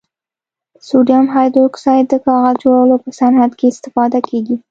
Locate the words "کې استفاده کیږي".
3.59-4.55